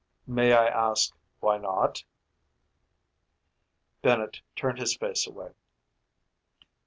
"May 0.25 0.51
I 0.51 0.65
ask 0.65 1.13
why 1.41 1.59
not?" 1.59 2.03
Bennett 4.01 4.41
turned 4.55 4.79
his 4.79 4.97
face 4.97 5.27
away. 5.27 5.51